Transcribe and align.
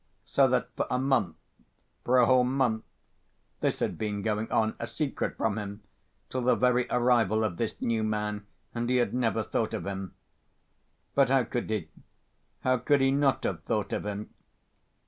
So 0.25 0.47
that 0.47 0.71
for 0.75 0.87
a 0.89 0.97
month, 0.97 1.35
for 2.03 2.17
a 2.17 2.25
whole 2.25 2.43
month, 2.43 2.83
this 3.59 3.81
had 3.81 3.99
been 3.99 4.23
going 4.23 4.51
on, 4.51 4.75
a 4.79 4.87
secret 4.87 5.37
from 5.37 5.59
him, 5.59 5.83
till 6.27 6.41
the 6.41 6.55
very 6.55 6.87
arrival 6.89 7.43
of 7.43 7.57
this 7.57 7.79
new 7.79 8.03
man, 8.03 8.47
and 8.73 8.89
he 8.89 8.95
had 8.95 9.13
never 9.13 9.43
thought 9.43 9.75
of 9.75 9.85
him! 9.85 10.15
But 11.13 11.29
how 11.29 11.43
could 11.43 11.69
he, 11.69 11.89
how 12.61 12.77
could 12.77 13.01
he 13.01 13.11
not 13.11 13.43
have 13.43 13.61
thought 13.61 13.93
of 13.93 14.07
him? 14.07 14.31